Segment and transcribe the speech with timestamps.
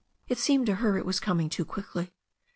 [0.27, 2.15] It seemed to her it was coming too quickly.